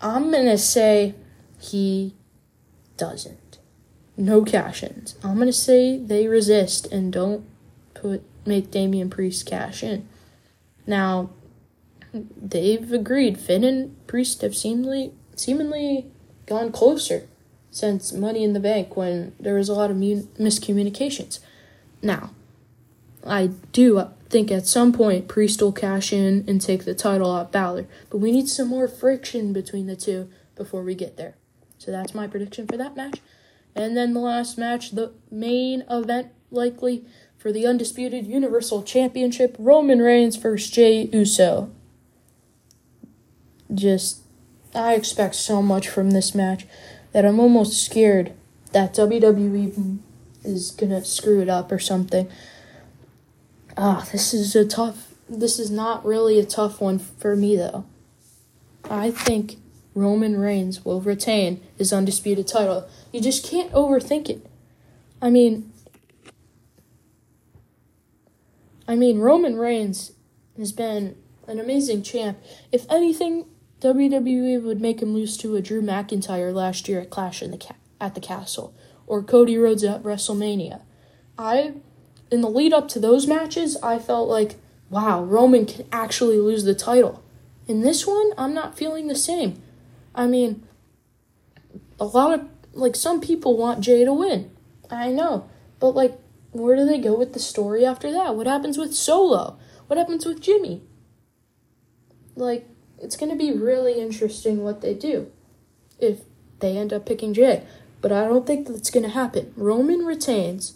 I'm 0.00 0.30
going 0.30 0.46
to 0.46 0.58
say 0.58 1.14
he 1.58 2.14
doesn't. 2.96 3.45
No 4.16 4.42
cash 4.44 4.82
ins. 4.82 5.16
I'm 5.22 5.38
to 5.38 5.52
say 5.52 5.98
they 5.98 6.26
resist 6.26 6.86
and 6.92 7.12
don't 7.12 7.44
put 7.94 8.22
make 8.46 8.70
Damian 8.70 9.10
Priest 9.10 9.46
cash 9.46 9.82
in. 9.82 10.08
Now, 10.86 11.30
they've 12.12 12.92
agreed. 12.92 13.38
Finn 13.38 13.64
and 13.64 14.06
Priest 14.06 14.40
have 14.42 14.56
seemingly 14.56 15.12
seemingly 15.34 16.06
gone 16.46 16.72
closer 16.72 17.28
since 17.70 18.12
Money 18.12 18.42
in 18.42 18.54
the 18.54 18.60
Bank 18.60 18.96
when 18.96 19.34
there 19.38 19.54
was 19.54 19.68
a 19.68 19.74
lot 19.74 19.90
of 19.90 19.96
mun- 19.96 20.28
miscommunications. 20.38 21.40
Now, 22.00 22.30
I 23.24 23.48
do 23.72 24.08
think 24.30 24.50
at 24.50 24.66
some 24.66 24.92
point 24.92 25.28
Priest 25.28 25.60
will 25.60 25.72
cash 25.72 26.12
in 26.12 26.44
and 26.48 26.60
take 26.60 26.84
the 26.84 26.94
title 26.94 27.30
off 27.30 27.52
Balor, 27.52 27.86
but 28.08 28.18
we 28.18 28.32
need 28.32 28.48
some 28.48 28.68
more 28.68 28.88
friction 28.88 29.52
between 29.52 29.86
the 29.86 29.96
two 29.96 30.30
before 30.54 30.82
we 30.82 30.94
get 30.94 31.16
there. 31.16 31.34
So 31.78 31.90
that's 31.90 32.14
my 32.14 32.26
prediction 32.26 32.66
for 32.66 32.76
that 32.78 32.96
match. 32.96 33.20
And 33.76 33.94
then 33.94 34.14
the 34.14 34.20
last 34.20 34.56
match, 34.56 34.92
the 34.92 35.12
main 35.30 35.84
event 35.90 36.28
likely 36.50 37.04
for 37.36 37.52
the 37.52 37.66
undisputed 37.66 38.26
Universal 38.26 38.82
Championship, 38.84 39.54
Roman 39.58 40.00
Reigns 40.00 40.36
versus 40.36 40.70
Jey 40.70 41.10
Uso. 41.12 41.70
Just, 43.72 44.22
I 44.74 44.94
expect 44.94 45.34
so 45.34 45.60
much 45.60 45.88
from 45.88 46.10
this 46.10 46.34
match 46.34 46.66
that 47.12 47.26
I'm 47.26 47.38
almost 47.38 47.84
scared 47.84 48.32
that 48.72 48.94
WWE 48.94 49.98
is 50.42 50.70
gonna 50.70 51.04
screw 51.04 51.42
it 51.42 51.48
up 51.50 51.70
or 51.70 51.78
something. 51.78 52.28
Ah, 53.76 54.08
this 54.10 54.32
is 54.32 54.56
a 54.56 54.64
tough. 54.64 55.12
This 55.28 55.58
is 55.58 55.70
not 55.70 56.04
really 56.04 56.38
a 56.38 56.46
tough 56.46 56.80
one 56.80 56.98
for 56.98 57.36
me 57.36 57.56
though. 57.56 57.84
I 58.88 59.10
think 59.10 59.56
Roman 59.96 60.38
Reigns 60.38 60.84
will 60.84 61.00
retain 61.00 61.62
his 61.78 61.90
undisputed 61.90 62.46
title. 62.46 62.86
You 63.12 63.20
just 63.22 63.48
can't 63.48 63.72
overthink 63.72 64.28
it. 64.28 64.46
I 65.22 65.30
mean, 65.30 65.72
I 68.86 68.94
mean 68.94 69.20
Roman 69.20 69.56
Reigns 69.56 70.12
has 70.58 70.70
been 70.70 71.16
an 71.48 71.58
amazing 71.58 72.02
champ. 72.02 72.38
If 72.70 72.84
anything, 72.90 73.46
WWE 73.80 74.62
would 74.62 74.82
make 74.82 75.00
him 75.00 75.14
lose 75.14 75.38
to 75.38 75.56
a 75.56 75.62
Drew 75.62 75.80
McIntyre 75.80 76.52
last 76.52 76.90
year 76.90 77.00
at 77.00 77.08
Clash 77.08 77.42
in 77.42 77.50
the 77.50 77.58
Ca- 77.58 77.76
at 77.98 78.14
the 78.14 78.20
Castle 78.20 78.74
or 79.06 79.22
Cody 79.22 79.56
Rhodes 79.56 79.82
at 79.82 80.02
WrestleMania. 80.02 80.82
I 81.38 81.72
in 82.30 82.42
the 82.42 82.50
lead 82.50 82.74
up 82.74 82.88
to 82.88 83.00
those 83.00 83.26
matches, 83.26 83.78
I 83.82 83.98
felt 83.98 84.28
like, 84.28 84.56
wow, 84.90 85.22
Roman 85.22 85.64
can 85.64 85.86
actually 85.90 86.36
lose 86.36 86.64
the 86.64 86.74
title. 86.74 87.22
In 87.66 87.80
this 87.80 88.06
one, 88.06 88.32
I'm 88.36 88.52
not 88.52 88.76
feeling 88.76 89.06
the 89.06 89.14
same. 89.14 89.62
I 90.16 90.26
mean, 90.26 90.66
a 92.00 92.04
lot 92.04 92.38
of 92.38 92.48
like 92.72 92.96
some 92.96 93.20
people 93.20 93.56
want 93.56 93.80
Jey 93.80 94.04
to 94.04 94.12
win. 94.12 94.50
I 94.90 95.10
know. 95.10 95.48
But 95.78 95.90
like 95.90 96.18
where 96.52 96.76
do 96.76 96.86
they 96.86 96.98
go 96.98 97.16
with 97.16 97.32
the 97.32 97.38
story 97.38 97.84
after 97.84 98.10
that? 98.12 98.34
What 98.34 98.46
happens 98.46 98.78
with 98.78 98.94
Solo? 98.94 99.58
What 99.86 99.98
happens 99.98 100.24
with 100.24 100.40
Jimmy? 100.40 100.82
Like 102.34 102.68
it's 102.98 103.16
going 103.16 103.30
to 103.30 103.36
be 103.36 103.52
really 103.52 104.00
interesting 104.00 104.62
what 104.62 104.80
they 104.80 104.94
do 104.94 105.30
if 105.98 106.20
they 106.60 106.76
end 106.76 106.92
up 106.92 107.06
picking 107.06 107.34
Jey. 107.34 107.62
But 108.00 108.12
I 108.12 108.24
don't 108.24 108.46
think 108.46 108.66
that's 108.66 108.90
going 108.90 109.04
to 109.04 109.10
happen. 109.10 109.52
Roman 109.56 110.04
retains. 110.04 110.74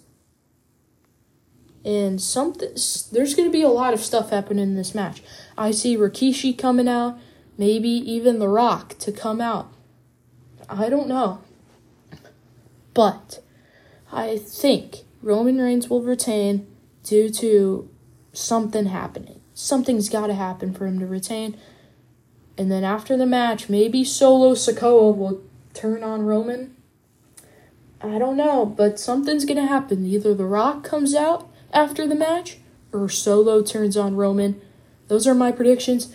And 1.82 2.20
something 2.20 2.68
there's 3.12 3.34
going 3.34 3.48
to 3.48 3.52
be 3.52 3.62
a 3.62 3.68
lot 3.68 3.94
of 3.94 4.00
stuff 4.00 4.30
happening 4.30 4.64
in 4.64 4.76
this 4.76 4.94
match. 4.94 5.22
I 5.56 5.70
see 5.70 5.96
Rikishi 5.96 6.56
coming 6.56 6.88
out, 6.88 7.18
maybe 7.60 7.90
even 7.90 8.38
The 8.38 8.48
Rock 8.48 8.96
to 9.00 9.12
come 9.12 9.38
out. 9.38 9.70
I 10.66 10.88
don't 10.88 11.08
know. 11.08 11.42
But 12.94 13.42
I 14.10 14.38
think 14.38 15.00
Roman 15.20 15.58
Reigns 15.58 15.90
will 15.90 16.00
retain 16.00 16.66
due 17.04 17.28
to 17.28 17.86
something 18.32 18.86
happening. 18.86 19.42
Something's 19.52 20.08
got 20.08 20.28
to 20.28 20.34
happen 20.34 20.72
for 20.72 20.86
him 20.86 20.98
to 21.00 21.06
retain. 21.06 21.54
And 22.56 22.70
then 22.70 22.82
after 22.82 23.14
the 23.14 23.26
match, 23.26 23.68
maybe 23.68 24.04
Solo 24.04 24.54
Sikoa 24.54 25.14
will 25.14 25.42
turn 25.74 26.02
on 26.02 26.22
Roman. 26.22 26.74
I 28.00 28.18
don't 28.18 28.38
know, 28.38 28.64
but 28.64 28.98
something's 28.98 29.44
going 29.44 29.60
to 29.60 29.66
happen. 29.66 30.06
Either 30.06 30.34
The 30.34 30.46
Rock 30.46 30.82
comes 30.82 31.14
out 31.14 31.46
after 31.74 32.06
the 32.06 32.14
match 32.14 32.56
or 32.90 33.10
Solo 33.10 33.60
turns 33.62 33.98
on 33.98 34.16
Roman. 34.16 34.58
Those 35.08 35.26
are 35.26 35.34
my 35.34 35.52
predictions 35.52 36.14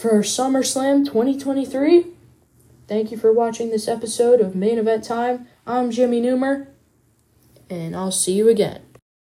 for 0.00 0.22
SummerSlam 0.22 1.04
2023. 1.04 2.06
Thank 2.88 3.10
you 3.10 3.18
for 3.18 3.34
watching 3.34 3.68
this 3.68 3.86
episode 3.86 4.40
of 4.40 4.56
Main 4.56 4.78
Event 4.78 5.04
Time. 5.04 5.46
I'm 5.66 5.90
Jimmy 5.90 6.22
Newmer, 6.22 6.68
and 7.68 7.94
I'll 7.94 8.10
see 8.10 8.32
you 8.32 8.48
again. 8.48 8.89